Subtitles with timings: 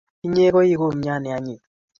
[0.25, 1.61] Inye koi u kumyat ne anyiny.